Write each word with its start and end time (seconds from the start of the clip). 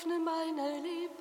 öffne 0.00 0.18
meine 0.18 0.80
Liebe. 0.80 1.19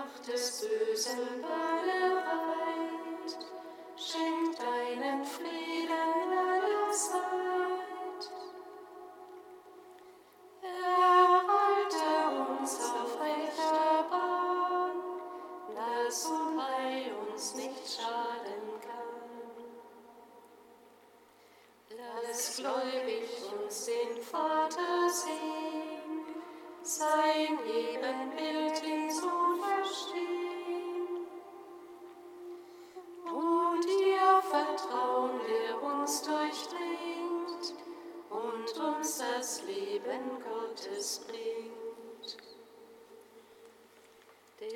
Macht 0.00 0.28
des 0.32 0.62
Bösen 0.62 1.42
war 1.42 1.84
der 1.84 2.49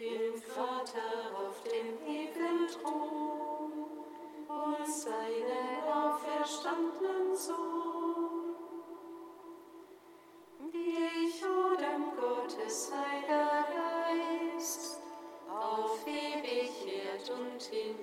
den 0.05 0.37
Vater 0.37 1.33
auf 1.35 1.63
dem 1.63 1.99
ewigen 2.07 2.69
Thron 2.69 3.73
und 4.49 4.87
seinen 4.87 5.83
auferstandenen 5.91 7.35
Sohn, 7.35 8.55
wie 10.71 11.27
ich 11.27 11.41
dem 11.41 12.13
Gottes 12.21 12.93
Heiliger 12.93 13.65
Geist 13.73 15.01
auf 15.49 16.07
ewig 16.07 16.71
Erd 16.87 17.31
und 17.31 17.63
Himmel. 17.63 17.94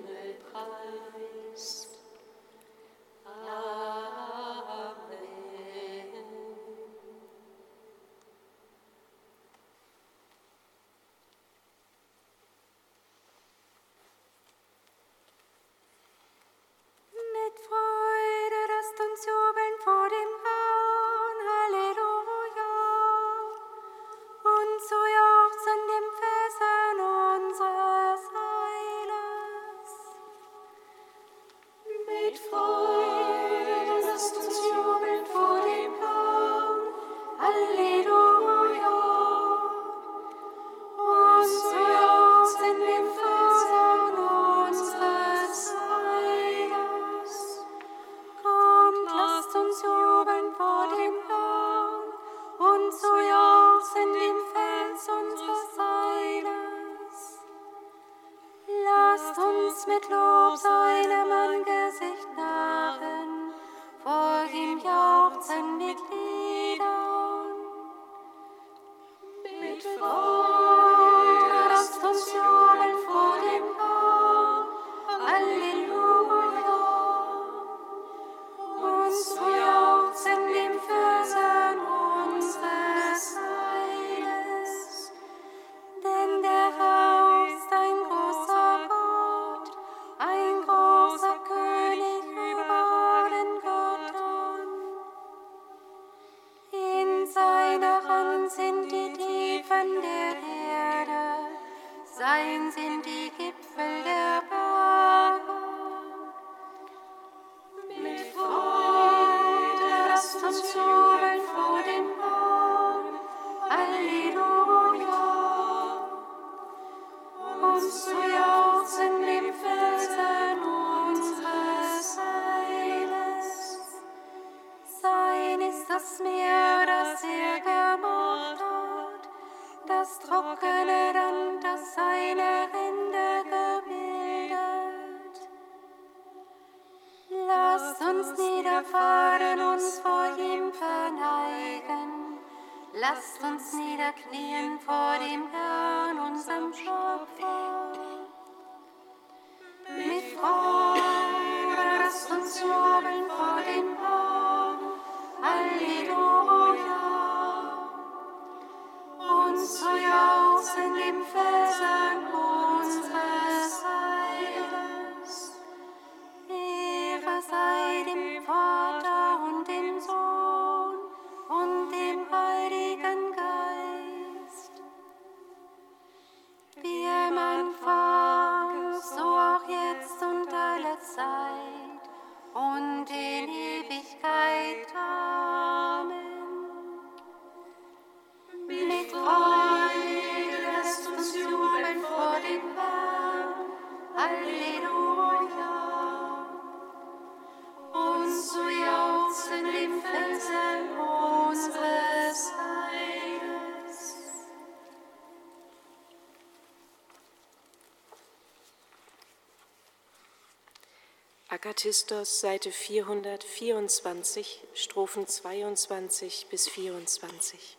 Akathistos, 211.64 212.40
Seite 212.40 212.72
424, 212.72 214.64
Strophen 214.74 215.28
22 215.28 216.48
bis 216.50 216.68
24. 216.68 217.78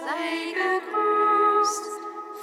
sei 0.00 0.52
gegrüßt, 0.52 1.84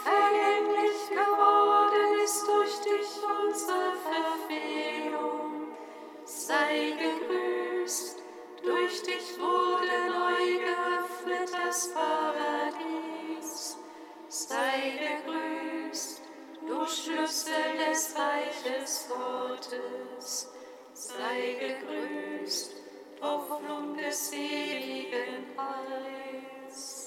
vergänglich 0.03 1.09
geworden 1.09 2.19
ist 2.23 2.47
durch 2.47 2.75
dich 2.81 3.09
unsere 3.23 3.93
Verfehlung. 4.05 5.75
Sei 6.23 6.93
gegrüßt, 6.99 8.17
durch 8.63 9.01
dich 9.01 9.39
wurde 9.39 9.97
neu 10.19 10.59
geöffnet 10.67 11.51
das 11.51 11.93
Paradies. 11.93 13.77
Sei 14.27 14.99
gegrüßt, 15.05 16.21
du 16.67 16.85
Schlüssel 16.85 17.77
des 17.89 18.13
Reiches 18.15 19.09
Gottes. 19.09 20.51
Sei 20.93 21.57
gegrüßt, 21.59 22.71
Hoffnung 23.21 23.97
des 23.97 24.31
ewigen 24.33 25.45
Heils. 25.57 27.06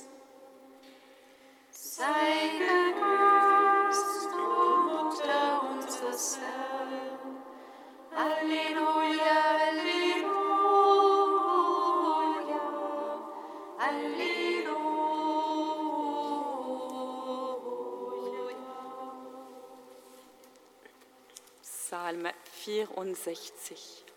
64. 22.64 24.10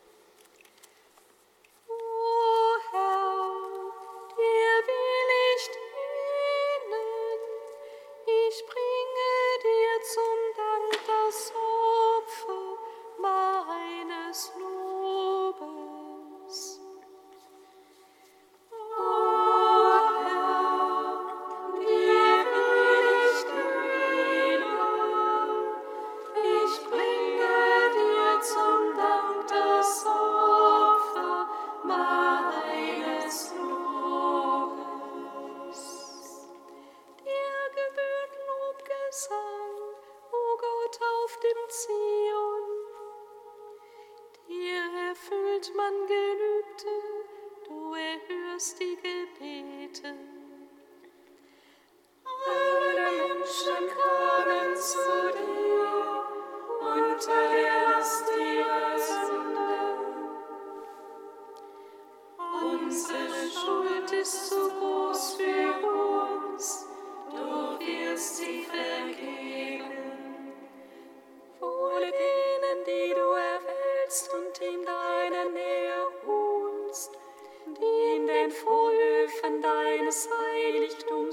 du 67.31 67.79
wirst 67.79 68.37
sie 68.37 68.63
vergeben. 68.63 70.02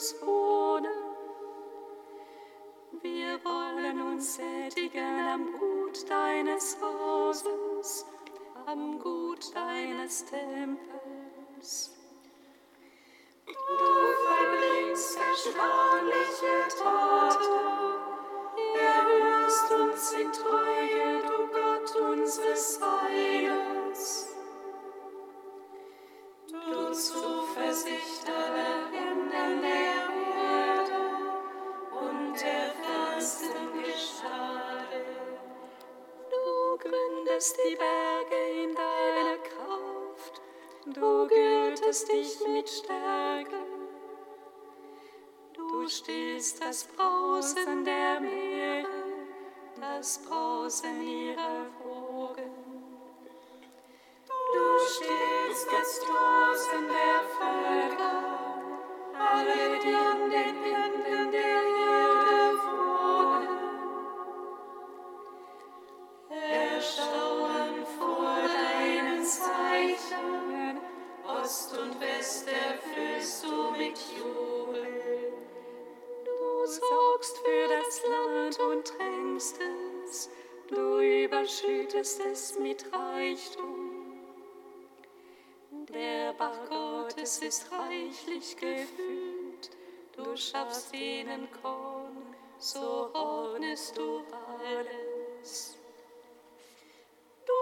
Heiligtums 0.01 0.15
wohnen. 0.23 0.91
Wir 3.03 3.45
wollen 3.45 4.01
uns 4.03 4.37
sättigen 4.37 5.29
am 5.29 5.53
Gut 5.59 6.09
deines 6.09 6.77
Hauses, 6.81 8.07
am 8.67 8.99
Gut 8.99 9.55
deines 9.55 10.25
Tempels. 10.25 11.97
Du 13.47 13.55
verbringst 14.27 15.19
erstaunliche 15.19 16.69
Taten, 16.83 17.61
erhörst 18.79 19.71
uns 19.73 20.13
in 20.13 20.33
Treue, 20.33 21.23
du 21.23 21.47
Gott 21.49 21.97
unseres 22.13 22.81
Heils. 22.81 23.30
Gründest 37.41 37.57
die 37.57 37.77
Berge 37.77 38.37
in 38.65 38.75
deiner 38.75 39.39
Kraft, 39.39 40.43
du 40.85 41.27
gürtest 41.27 42.13
dich 42.13 42.39
mit 42.47 42.69
Stärke. 42.69 43.65
Du 45.55 45.89
stillst 45.89 46.63
das 46.63 46.85
Brausen 46.85 47.85
der 47.85 48.21
Meere, 48.21 48.85
das 49.81 50.19
Brausen 50.19 51.03
ihrer 51.03 51.67
Wogen. 51.79 51.90
Mit 82.59 82.85
Reichtum. 82.93 84.11
Der 85.89 86.33
Bach 86.33 86.59
Gottes 86.69 87.39
ist 87.39 87.71
reichlich 87.71 88.57
gefüllt, 88.57 89.71
du 90.17 90.37
schaffst 90.37 90.95
ihnen 90.95 91.49
Korn, 91.63 92.35
so 92.59 93.11
ordnest 93.13 93.97
du 93.97 94.23
alles. 94.59 95.79
Du 97.47 97.53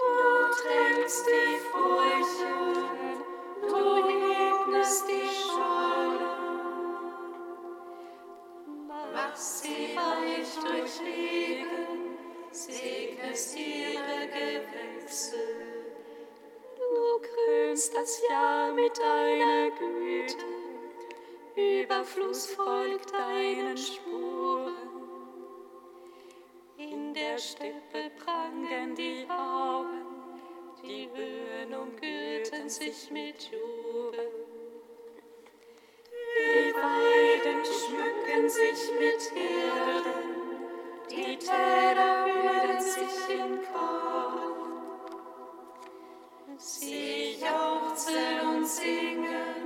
tränkst 0.62 1.26
die 1.26 1.58
Furchen, 1.70 3.24
du 3.68 4.08
ebnest 4.08 5.04
die 5.08 5.28
Scholle. 5.28 6.28
Machst 9.12 9.62
sie 9.64 9.96
weich 9.96 10.54
durch 10.64 11.00
Regen, 11.00 11.87
segnest 12.58 13.56
ihre 13.56 14.26
Gewächse. 14.26 15.36
Du 16.76 17.20
krönst 17.20 17.94
das 17.94 18.20
Jahr 18.28 18.72
mit 18.72 18.98
deiner 18.98 19.70
Güte, 19.70 20.44
Überfluss 21.54 22.46
folgt 22.46 23.12
deinen 23.12 23.76
Spuren. 23.76 24.74
In 26.76 27.14
der 27.14 27.38
Steppe 27.38 28.10
prangen 28.24 28.94
die 28.94 29.26
Auen, 29.28 30.02
die 30.82 31.08
Höhen 31.14 31.74
umgürten 31.74 32.68
sich 32.68 33.10
mit 33.10 33.50
Jubel. 33.50 34.30
Die 36.38 36.74
Weiden 36.74 37.64
schmücken 37.64 38.48
sich 38.48 38.90
mit 38.98 39.32
Herden, 39.34 40.37
die 41.10 41.38
Täler 41.38 42.26
hüllen 42.26 42.80
sich 42.80 43.34
in 43.34 43.58
Korn. 43.72 44.58
Sie 46.58 47.36
jauchzen 47.40 48.40
und 48.48 48.66
singen, 48.66 49.57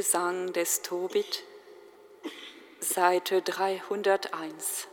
Lobgesang 0.00 0.54
des 0.54 0.80
Tobit, 0.80 1.44
Seite 2.80 3.42
301. 3.42 4.88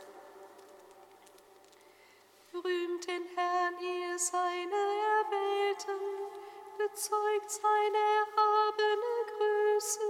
Rühmt 2.53 3.07
den 3.07 3.23
Herrn, 3.33 3.75
ihr 3.79 4.19
seine 4.19 4.83
Erwählten, 5.15 6.01
bezeugt 6.77 7.49
seine 7.51 7.97
erhabene 8.19 9.13
Größe. 9.31 10.01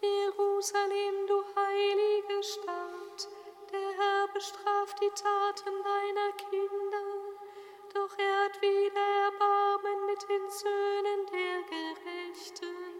Jerusalem, 0.00 1.26
du 1.26 1.42
heilige 1.56 2.42
Stadt, 2.44 3.28
der 3.72 3.90
Herr 3.98 4.28
bestraft 4.28 5.02
die 5.02 5.10
Taten 5.20 5.82
deiner 5.82 6.32
Kinder, 6.48 7.30
doch 7.92 8.18
er 8.18 8.44
hat 8.44 8.62
wieder 8.62 9.00
Erbarmen 9.24 10.06
mit 10.06 10.28
den 10.28 10.48
Söhnen 10.48 11.26
der 11.32 11.62
Gerechten. 11.64 12.99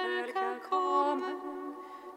Völker 0.00 0.56
kommen, 0.68 1.74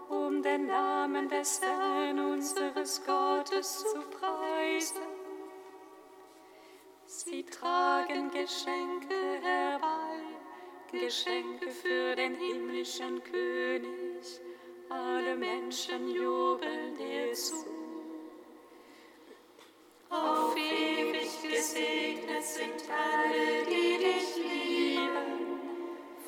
um 0.09 0.41
den 0.41 0.67
Namen 0.67 1.27
des 1.27 1.61
Herrn 1.61 2.19
unseres 2.19 3.03
Gottes 3.05 3.79
zu 3.79 3.99
preisen. 4.17 5.01
Sie 7.05 7.43
tragen 7.43 8.31
Geschenke 8.31 9.15
herbei, 9.41 10.21
Geschenke 10.91 11.69
für 11.71 12.15
den 12.15 12.35
himmlischen 12.35 13.21
König. 13.23 14.41
Alle 14.89 15.35
Menschen 15.35 16.09
jubeln 16.09 16.95
dir 16.95 17.33
zu. 17.33 17.65
Auf 20.09 20.55
ewig 20.55 21.41
gesegnet 21.41 22.43
sind 22.43 22.83
alle, 22.89 23.65
die 23.65 23.97
dich 23.97 24.35
lieben. 24.37 24.72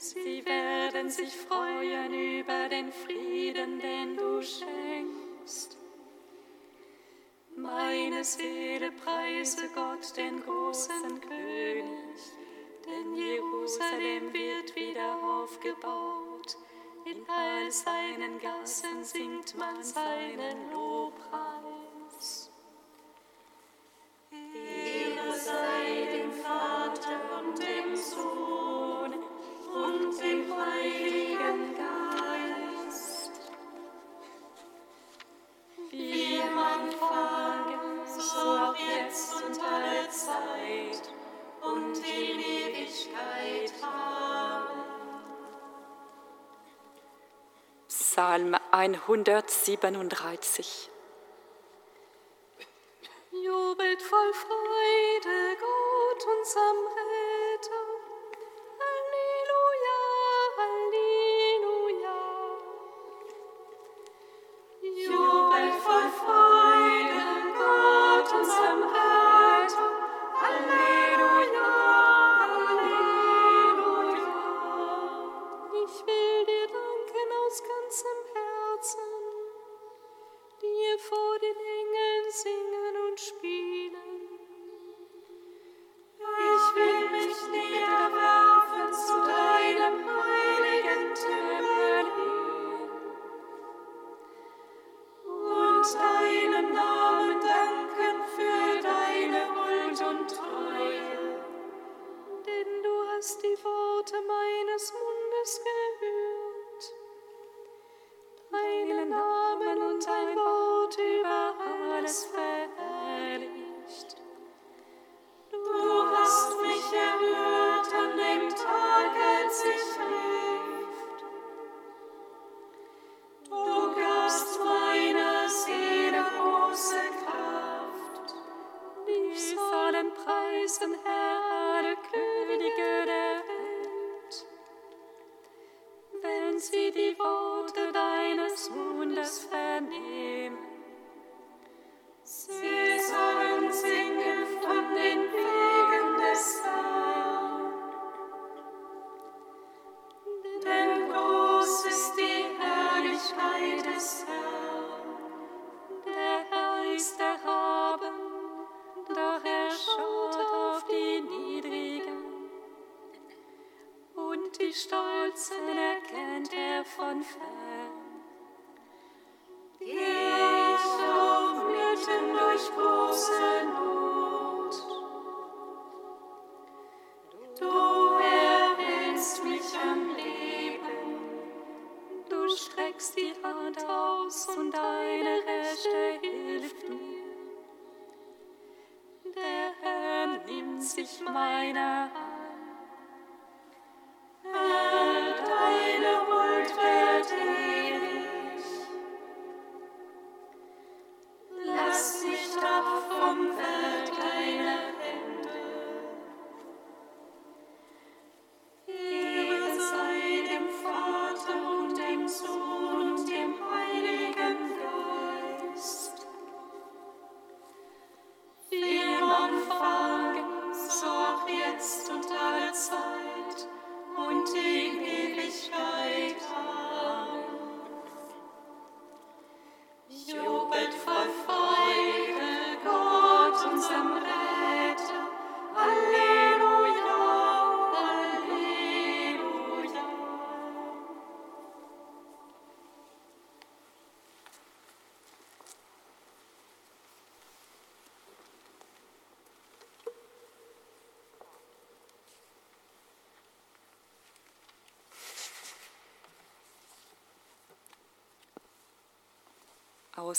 Sie 0.00 0.46
werden 0.46 1.10
sich 1.10 1.34
freuen 1.34 2.14
über 2.14 2.68
den 2.68 2.92
Frieden, 2.92 3.80
den 3.80 4.16
du 4.16 4.40
schenkst. 4.40 5.76
Meine 7.56 8.22
Seele 8.22 8.92
preise 8.92 9.68
Gott, 9.74 10.16
den 10.16 10.40
großen 10.44 11.20
König, 11.20 12.20
denn 12.86 13.16
Jerusalem 13.16 14.32
wird 14.32 14.76
wieder 14.76 15.18
aufgebaut. 15.20 16.56
In 17.04 17.28
all 17.28 17.68
seinen 17.72 18.38
Gassen 18.38 19.02
singt 19.02 19.58
man 19.58 19.82
seinen 19.82 20.70
Lobpreis. 20.72 21.97
137. 48.78 50.88
Jubelt 53.32 54.02
voll 54.02 54.32
Freude 54.32 55.56
Gott, 55.58 56.26
unserem 56.38 56.76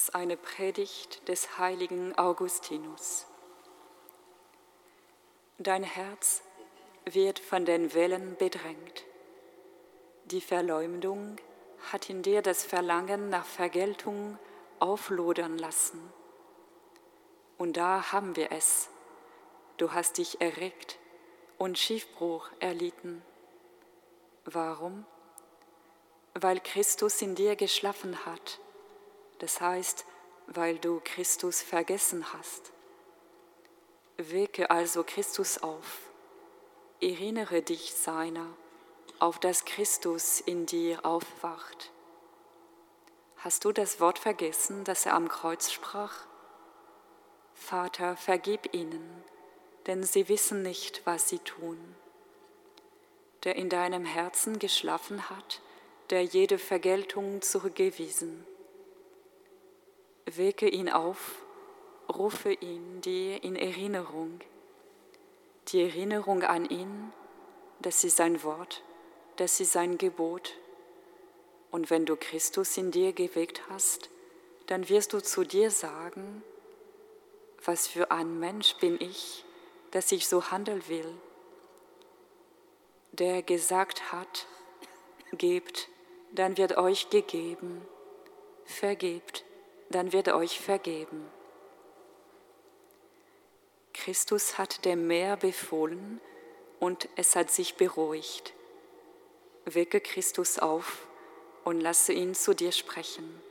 aus 0.09 0.15
einer 0.15 0.37
Predigt 0.37 1.27
des 1.27 1.59
heiligen 1.59 2.17
Augustinus. 2.17 3.27
Dein 5.59 5.83
Herz 5.83 6.41
wird 7.05 7.39
von 7.39 7.65
den 7.65 7.93
Wellen 7.93 8.35
bedrängt. 8.37 9.05
Die 10.25 10.41
Verleumdung 10.41 11.35
hat 11.91 12.09
in 12.09 12.23
dir 12.23 12.41
das 12.41 12.63
Verlangen 12.63 13.29
nach 13.29 13.45
Vergeltung 13.45 14.39
auflodern 14.79 15.57
lassen. 15.57 16.01
Und 17.57 17.77
da 17.77 18.11
haben 18.11 18.35
wir 18.35 18.51
es. 18.51 18.89
Du 19.77 19.91
hast 19.93 20.17
dich 20.17 20.41
erregt 20.41 20.97
und 21.57 21.77
Schiffbruch 21.77 22.49
erlitten. 22.59 23.21
Warum? 24.45 25.05
Weil 26.33 26.59
Christus 26.59 27.21
in 27.21 27.35
dir 27.35 27.55
geschlafen 27.55 28.25
hat 28.25 28.59
das 29.39 29.59
heißt, 29.59 30.05
weil 30.47 30.77
du 30.77 31.01
Christus 31.03 31.61
vergessen 31.61 32.33
hast. 32.33 32.71
Wecke 34.17 34.69
also 34.69 35.03
Christus 35.03 35.59
auf, 35.59 36.11
erinnere 37.01 37.61
dich 37.61 37.93
seiner, 37.93 38.47
auf 39.19 39.39
das 39.39 39.65
Christus 39.65 40.41
in 40.41 40.65
dir 40.65 41.05
aufwacht. 41.05 41.91
Hast 43.37 43.63
du 43.63 43.71
das 43.71 44.01
Wort 44.01 44.19
vergessen, 44.19 44.83
das 44.83 45.05
er 45.05 45.13
am 45.13 45.29
Kreuz 45.29 45.71
sprach? 45.71 46.25
Vater, 47.53 48.17
vergib 48.17 48.73
ihnen, 48.73 49.23
denn 49.87 50.03
sie 50.03 50.27
wissen 50.27 50.61
nicht, 50.61 51.05
was 51.05 51.29
sie 51.29 51.39
tun. 51.39 51.95
Der 53.45 53.55
in 53.55 53.69
deinem 53.69 54.03
Herzen 54.03 54.59
geschlafen 54.59 55.29
hat, 55.29 55.61
der 56.09 56.23
jede 56.23 56.57
Vergeltung 56.57 57.41
zurückgewiesen 57.41 58.45
Wecke 60.37 60.67
ihn 60.67 60.89
auf, 60.89 61.43
rufe 62.09 62.51
ihn 62.51 63.01
dir 63.01 63.43
in 63.43 63.55
Erinnerung, 63.55 64.39
die 65.69 65.81
Erinnerung 65.81 66.43
an 66.43 66.65
ihn, 66.69 67.13
dass 67.79 68.01
sie 68.01 68.09
sein 68.09 68.43
Wort, 68.43 68.83
dass 69.37 69.57
sie 69.57 69.65
sein 69.65 69.97
Gebot. 69.97 70.57
Und 71.71 71.89
wenn 71.89 72.05
du 72.05 72.15
Christus 72.15 72.75
in 72.77 72.91
dir 72.91 73.13
geweckt 73.13 73.69
hast, 73.69 74.09
dann 74.67 74.89
wirst 74.89 75.13
du 75.13 75.21
zu 75.21 75.43
dir 75.43 75.71
sagen, 75.71 76.43
was 77.63 77.87
für 77.87 78.11
ein 78.11 78.39
Mensch 78.39 78.75
bin 78.77 78.99
ich, 78.99 79.45
dass 79.91 80.11
ich 80.11 80.27
so 80.27 80.51
handeln 80.51 80.87
will, 80.87 81.11
der 83.11 83.41
gesagt 83.41 84.11
hat, 84.11 84.47
gebt, 85.33 85.89
dann 86.31 86.57
wird 86.57 86.77
euch 86.77 87.09
gegeben, 87.09 87.81
vergebt, 88.65 89.43
dann 89.89 90.13
wird 90.13 90.27
er 90.27 90.35
euch 90.35 90.59
vergeben. 90.59 91.25
Christus 93.93 94.57
hat 94.57 94.85
dem 94.85 95.07
Meer 95.07 95.35
befohlen 95.35 96.21
und 96.79 97.09
es 97.15 97.35
hat 97.35 97.51
sich 97.51 97.75
beruhigt. 97.75 98.53
Wecke 99.65 99.99
Christus 99.99 100.57
auf 100.57 101.05
und 101.63 101.81
lasse 101.81 102.13
ihn 102.13 102.33
zu 102.33 102.55
dir 102.55 102.71
sprechen. 102.71 103.41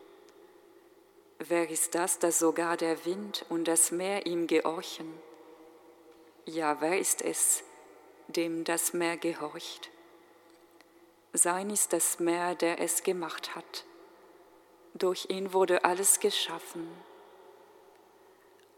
Wer 1.38 1.70
ist 1.70 1.94
das, 1.94 2.18
dass 2.18 2.38
sogar 2.38 2.76
der 2.76 3.04
Wind 3.04 3.44
und 3.48 3.68
das 3.68 3.92
Meer 3.92 4.26
ihm 4.26 4.46
gehorchen? 4.46 5.12
Ja, 6.46 6.80
wer 6.80 6.98
ist 6.98 7.22
es, 7.22 7.62
dem 8.26 8.64
das 8.64 8.92
Meer 8.92 9.16
gehorcht? 9.16 9.90
Sein 11.32 11.70
ist 11.70 11.92
das 11.92 12.18
Meer, 12.18 12.54
der 12.54 12.80
es 12.80 13.02
gemacht 13.02 13.54
hat. 13.54 13.84
Durch 14.98 15.26
ihn 15.30 15.52
wurde 15.52 15.84
alles 15.84 16.18
geschaffen. 16.18 16.88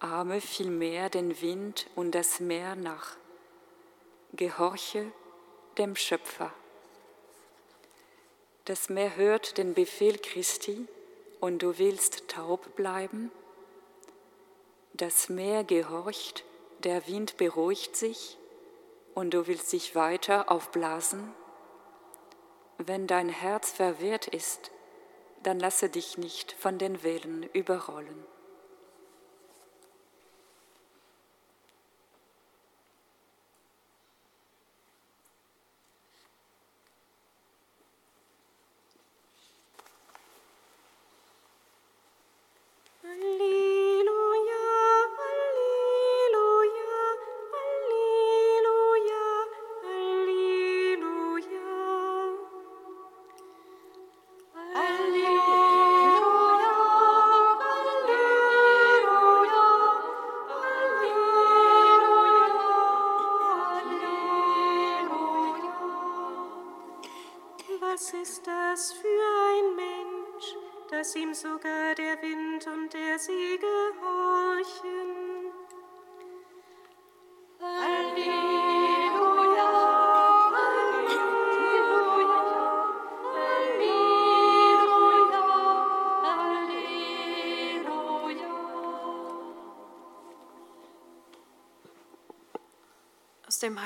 Arme 0.00 0.42
vielmehr 0.42 1.09
den 1.09 1.40
Wind 1.40 1.87
und 1.96 2.14
das 2.14 2.40
Meer 2.40 2.76
nach. 2.76 3.16
Gehorche 4.35 5.12
dem 5.78 5.96
Schöpfer. 5.96 6.52
Das 8.66 8.90
Meer 8.90 9.16
hört 9.16 9.56
den 9.56 9.72
Befehl 9.72 10.18
Christi 10.18 10.87
und 11.40 11.62
du 11.62 11.78
willst 11.78 12.28
taub 12.28 12.76
bleiben? 12.76 13.33
Das 14.92 15.30
Meer 15.30 15.64
gehorcht, 15.64 16.44
der 16.80 17.06
Wind 17.06 17.38
beruhigt 17.38 17.96
sich 17.96 18.37
und 19.14 19.33
du 19.33 19.46
willst 19.46 19.72
dich 19.72 19.94
weiter 19.94 20.50
aufblasen? 20.50 21.35
Wenn 22.76 23.06
dein 23.06 23.30
Herz 23.30 23.70
verwehrt 23.70 24.26
ist, 24.26 24.70
dann 25.42 25.59
lasse 25.59 25.88
dich 25.88 26.18
nicht 26.18 26.53
von 26.53 26.79
den 26.79 27.03
Wellen 27.03 27.44
überrollen. 27.53 28.24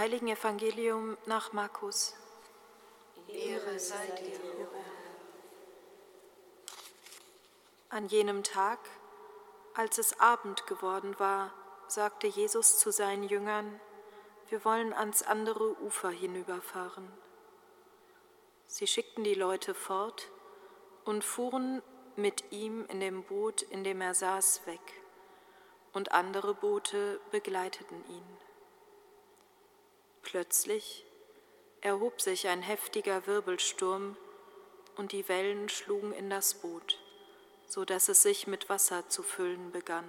Heiligen 0.05 0.29
Evangelium 0.29 1.17
nach 1.25 1.55
Markus. 1.55 2.15
Ehre 3.27 3.79
sei 3.79 4.05
dir, 4.21 4.39
An 7.89 8.09
jenem 8.09 8.43
Tag, 8.43 8.81
als 9.73 9.97
es 9.97 10.21
Abend 10.21 10.67
geworden 10.67 11.19
war, 11.19 11.55
sagte 11.89 12.27
Jesus 12.27 12.79
zu 12.79 12.93
seinen 12.93 13.23
Jüngern, 13.23 13.81
wir 14.51 14.63
wollen 14.67 14.93
ans 14.93 15.23
andere 15.23 15.75
Ufer 15.81 16.11
hinüberfahren. 16.11 17.11
Sie 18.67 18.87
schickten 18.87 19.25
die 19.25 19.33
Leute 19.33 19.73
fort 19.73 20.31
und 21.07 21.25
fuhren 21.25 21.81
mit 22.17 22.53
ihm 22.53 22.85
in 22.91 23.01
dem 23.01 23.23
Boot, 23.23 23.63
in 23.63 23.85
dem 23.85 24.03
er 24.03 24.13
saß, 24.13 24.67
weg, 24.67 25.03
und 25.95 26.13
andere 26.13 26.53
Boote 26.53 27.23
begleiteten 27.31 28.05
ihn. 28.11 28.44
Plötzlich 30.25 31.05
erhob 31.81 32.21
sich 32.21 32.49
ein 32.49 32.63
heftiger 32.63 33.27
Wirbelsturm 33.27 34.17
und 34.97 35.13
die 35.13 35.29
Wellen 35.29 35.69
schlugen 35.69 36.13
in 36.13 36.31
das 36.31 36.55
Boot, 36.55 36.99
so 37.67 37.85
dass 37.85 38.09
es 38.09 38.23
sich 38.23 38.47
mit 38.47 38.69
Wasser 38.69 39.09
zu 39.09 39.23
füllen 39.23 39.71
begann. 39.71 40.09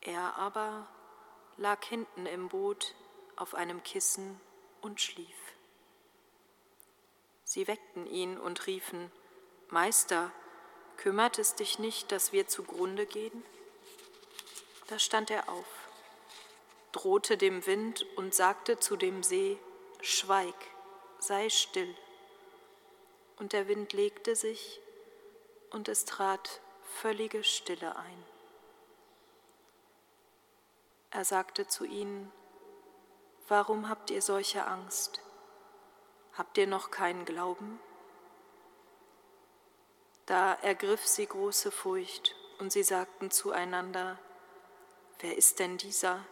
Er 0.00 0.36
aber 0.36 0.88
lag 1.56 1.82
hinten 1.84 2.26
im 2.26 2.48
Boot 2.48 2.94
auf 3.36 3.54
einem 3.54 3.82
Kissen 3.82 4.40
und 4.80 5.00
schlief. 5.00 5.36
Sie 7.44 7.68
weckten 7.68 8.06
ihn 8.06 8.36
und 8.36 8.66
riefen, 8.66 9.12
Meister, 9.68 10.32
kümmert 10.96 11.38
es 11.38 11.54
dich 11.54 11.78
nicht, 11.78 12.10
dass 12.10 12.32
wir 12.32 12.48
zugrunde 12.48 13.06
gehen? 13.06 13.44
Da 14.88 14.98
stand 14.98 15.30
er 15.30 15.48
auf 15.48 15.79
drohte 16.92 17.36
dem 17.36 17.66
Wind 17.66 18.04
und 18.16 18.34
sagte 18.34 18.78
zu 18.78 18.96
dem 18.96 19.22
See, 19.22 19.58
Schweig, 20.02 20.54
sei 21.18 21.48
still. 21.50 21.94
Und 23.38 23.52
der 23.52 23.68
Wind 23.68 23.92
legte 23.92 24.34
sich 24.34 24.80
und 25.70 25.88
es 25.88 26.04
trat 26.04 26.60
völlige 26.82 27.44
Stille 27.44 27.96
ein. 27.96 28.24
Er 31.10 31.24
sagte 31.24 31.66
zu 31.66 31.84
ihnen, 31.84 32.32
Warum 33.48 33.88
habt 33.88 34.10
ihr 34.10 34.22
solche 34.22 34.64
Angst? 34.66 35.20
Habt 36.34 36.56
ihr 36.56 36.68
noch 36.68 36.92
keinen 36.92 37.24
Glauben? 37.24 37.80
Da 40.26 40.54
ergriff 40.54 41.04
sie 41.06 41.26
große 41.26 41.72
Furcht, 41.72 42.36
und 42.60 42.70
sie 42.70 42.84
sagten 42.84 43.32
zueinander, 43.32 44.18
Wer 45.18 45.36
ist 45.36 45.58
denn 45.58 45.78
dieser, 45.78 46.24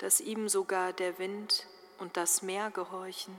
dass 0.00 0.20
ihm 0.20 0.48
sogar 0.48 0.92
der 0.94 1.18
Wind 1.18 1.66
und 1.98 2.16
das 2.16 2.40
Meer 2.40 2.70
gehorchen? 2.70 3.36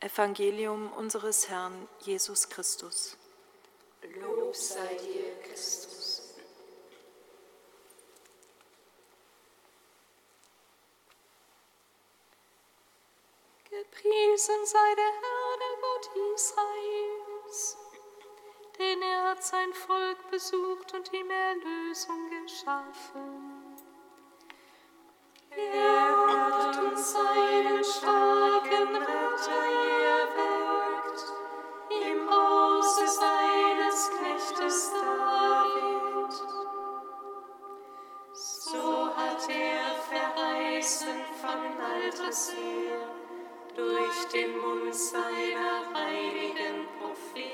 Evangelium 0.00 0.92
unseres 0.92 1.48
Herrn 1.48 1.88
Jesus 2.00 2.48
Christus. 2.50 3.16
Lob 4.20 4.54
sei 4.54 4.96
dir, 4.96 5.40
Christus. 5.44 6.34
Gepriesen 13.70 14.66
sei 14.66 14.94
der 14.96 15.04
Herr, 15.04 15.58
der 15.58 15.80
Gott 15.80 16.10
Israels, 16.34 17.76
denn 18.78 19.02
er 19.02 19.30
hat 19.30 19.42
sein 19.42 19.72
Volk 19.72 20.30
besucht 20.30 20.94
und 20.94 21.12
ihm 21.12 21.30
Erlösung 21.30 22.28
geschaffen. 22.30 23.54
Er 25.50 26.26
hat 26.26 26.76
uns 26.82 27.12
seinen 27.12 27.84
starken 27.84 28.96
Retter 28.96 29.64
erweckt, 30.18 31.24
im 31.90 32.28
Hause 32.28 33.06
seines 33.06 34.10
Knechtes 34.10 34.92
David. 34.92 36.32
So 38.32 39.16
hat 39.16 39.48
er 39.48 39.94
verheißen 40.10 41.20
von 41.40 41.80
alters 41.80 42.52
her, 42.52 43.08
durch 43.76 44.24
den 44.32 44.58
Mund 44.58 44.94
seiner 44.94 45.94
heiligen 45.94 46.88
Propheten. 46.98 47.53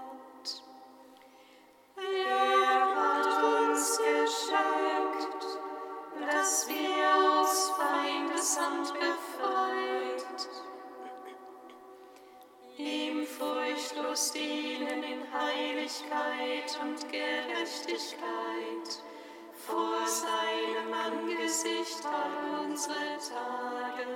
Furchtlos 14.11 14.31
dienen 14.33 15.03
in 15.03 15.21
Heiligkeit 15.33 16.77
und 16.81 16.99
Gerechtigkeit 17.09 18.19
vor 19.53 20.05
seinem 20.05 20.93
Angesicht 20.93 21.99
all 22.05 22.65
unsere 22.65 23.17
Tage. 23.19 24.07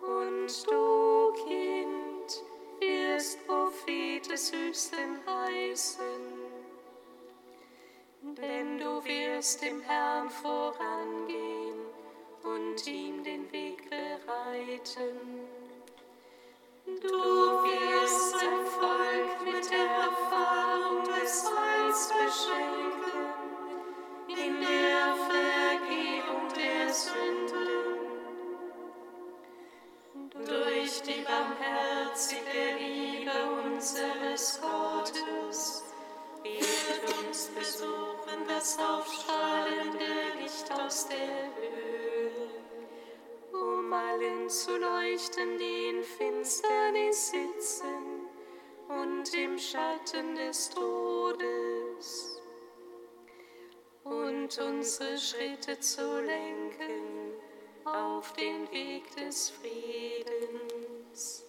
Und 0.00 0.48
du, 0.70 1.32
Kind, 1.44 2.42
wirst 2.80 3.46
Prophet 3.46 4.30
des 4.30 4.52
Höchsten 4.52 5.20
heißen, 5.26 6.04
denn 8.22 8.78
du 8.78 9.04
wirst 9.04 9.62
dem 9.62 9.80
Herrn 9.82 10.30
vorangehen 10.30 11.78
und 12.42 12.86
ihm 12.86 13.22
den 13.22 13.50
Weg 13.52 13.88
bereiten. 13.90 15.42
Du 16.84 17.08
wirst 17.08 18.11
mit 19.44 19.70
der 19.70 19.86
Erfahrung 19.86 21.04
des 21.04 21.44
Heils 21.44 22.08
beschenken, 22.08 23.32
in 24.28 24.60
der 24.60 25.14
Vergebung 25.30 26.48
der 26.56 26.92
Sünden. 26.92 27.68
Durch 30.46 31.02
die 31.02 31.22
barmherzige 31.22 32.76
Liebe 32.78 33.32
unseres 33.64 34.60
Gottes 34.60 35.84
wird 36.42 37.26
uns 37.26 37.48
besuchen 37.48 38.46
das 38.48 38.78
aufstrahlende 38.78 40.40
Licht 40.40 40.72
aus 40.72 41.06
der 41.08 41.50
Höhe, 41.56 42.32
um 43.52 43.92
allen 43.92 44.48
zu 44.48 44.76
leuchten, 44.76 45.58
die 45.58 45.88
in 45.88 46.02
Finsternis 46.02 47.30
sitzen 47.30 48.11
und 49.02 49.34
im 49.34 49.58
Schatten 49.58 50.36
des 50.36 50.70
Todes, 50.70 52.40
und 54.04 54.58
unsere 54.58 55.18
Schritte 55.18 55.78
zu 55.80 56.20
lenken 56.20 57.34
auf 57.84 58.32
den 58.34 58.70
Weg 58.70 59.14
des 59.16 59.50
Friedens. 59.50 61.44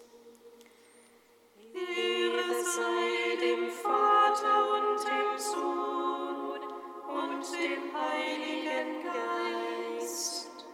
Ehre 1.73 2.63
sei 2.63 3.35
dem 3.41 3.69
Vater 3.69 4.57
und 4.75 5.03
dem 5.03 5.37
Sohn 5.37 6.61
und 7.07 7.43
dem 7.53 7.83
Heiligen 7.93 9.03
Geist. 9.99 10.65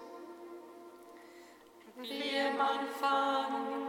Wie 1.97 2.35
im 2.37 2.59
Anfang, 2.59 3.88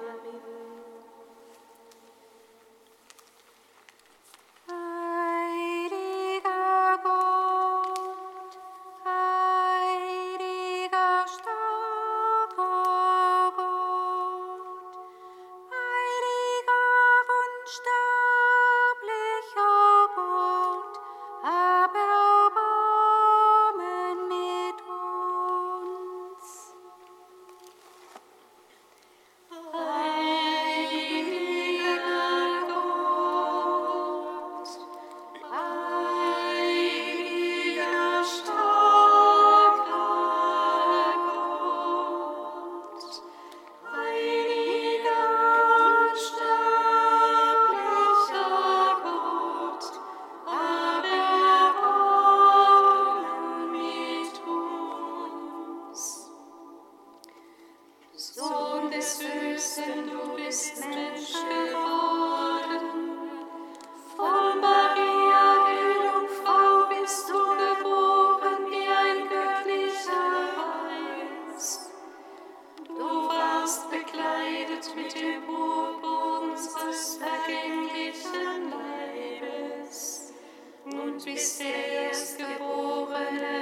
Und 80.93 81.23
bist 81.23 81.61
der 81.61 82.07
Erstgeborene 82.07 83.60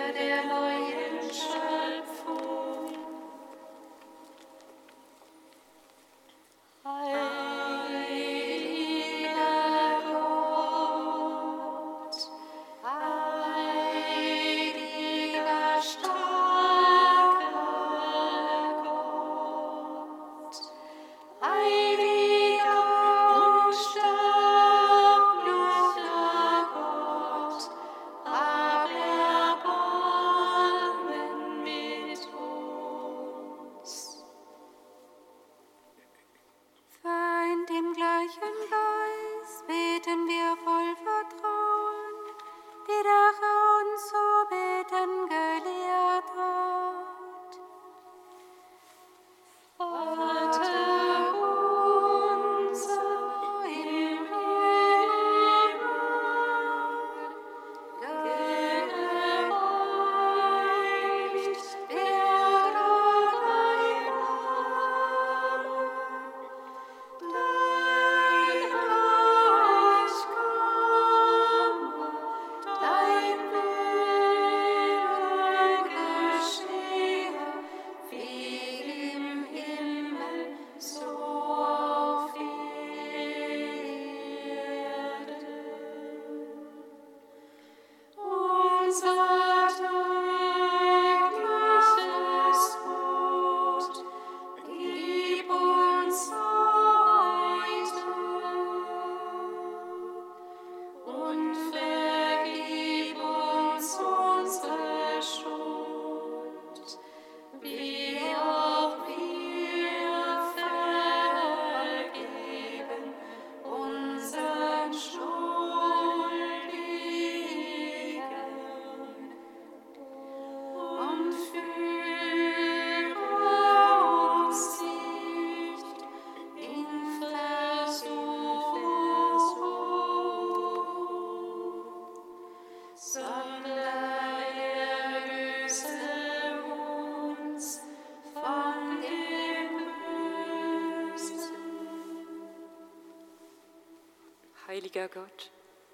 Heiliger 144.99 145.21
Gott, 145.21 145.49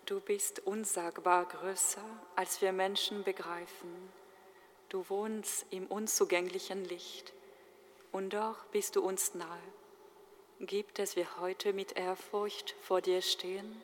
du 0.07 0.19
bist 0.19 0.65
unsagbar 0.65 1.45
größer, 1.45 2.01
als 2.35 2.63
wir 2.63 2.71
Menschen 2.71 3.23
begreifen. 3.23 4.11
Du 4.89 5.07
wohnst 5.09 5.67
im 5.69 5.85
unzugänglichen 5.85 6.83
Licht 6.85 7.31
und 8.11 8.33
doch 8.33 8.65
bist 8.71 8.95
du 8.95 9.03
uns 9.03 9.35
nahe. 9.35 9.61
Gib, 10.59 10.95
dass 10.95 11.15
wir 11.15 11.39
heute 11.39 11.71
mit 11.71 11.95
Ehrfurcht 11.97 12.73
vor 12.81 12.99
dir 12.99 13.21
stehen 13.21 13.79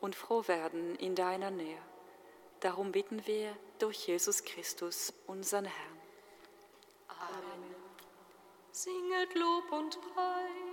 und 0.00 0.16
froh 0.16 0.48
werden 0.48 0.96
in 0.96 1.14
deiner 1.14 1.52
Nähe. 1.52 1.82
Darum 2.58 2.90
bitten 2.90 3.24
wir 3.28 3.56
durch 3.78 4.08
Jesus 4.08 4.42
Christus, 4.42 5.12
unseren 5.28 5.66
Herrn. 5.66 6.00
Amen. 7.06 7.74
Singet 8.72 9.32
Lob 9.36 9.70
und 9.70 10.00
Preis. 10.12 10.69